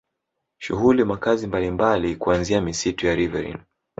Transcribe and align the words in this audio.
Shughuli 0.57 1.03
makazi 1.05 1.47
mbalimbali 1.47 2.15
kuanzia 2.15 2.61
misitu 2.61 3.05
ya 3.07 3.15
riverine 3.15 3.59